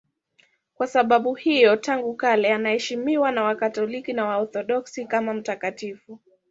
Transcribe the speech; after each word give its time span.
Kwa 0.73 0.87
sababu 0.87 1.33
hiyo 1.35 1.75
tangu 1.75 2.13
kale 2.15 2.53
anaheshimiwa 2.53 3.31
na 3.31 3.43
Wakatoliki 3.43 4.13
na 4.13 4.25
Waorthodoksi 4.25 5.05
kama 5.05 5.33
mtakatifu. 5.33 6.19